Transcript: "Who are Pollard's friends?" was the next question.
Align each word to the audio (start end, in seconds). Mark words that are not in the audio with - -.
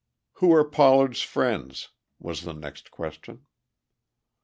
"Who 0.37 0.51
are 0.55 0.63
Pollard's 0.67 1.21
friends?" 1.21 1.89
was 2.17 2.41
the 2.41 2.53
next 2.53 2.89
question. 2.89 3.45